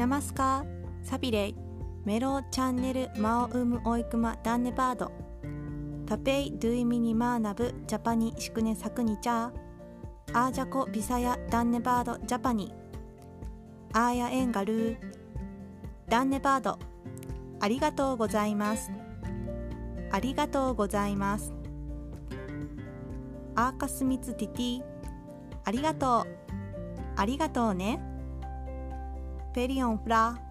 [0.00, 0.64] ナマスカー
[1.06, 1.54] サビレイ
[2.06, 5.12] メロチャンネルマオウムオイクマダンネバード
[6.06, 9.52] タペイドゥイミニマーナブジャパニシクネサクニチャー
[10.32, 12.72] アージャコビサヤダンネバードジャパニ
[13.92, 14.96] アーヤエンガルー
[16.08, 16.78] ダンネバード
[17.60, 18.90] ありがとうございます
[20.10, 21.52] ありがとうございます
[23.54, 24.82] アーカスミツティティ
[25.66, 26.26] ありがとう
[27.16, 28.00] ありがとうね
[29.52, 30.49] périambla